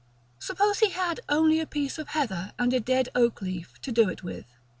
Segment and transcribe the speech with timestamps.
[0.39, 4.09] Suppose he had only a piece of heather and a dead oak leaf to do
[4.09, 4.47] it with.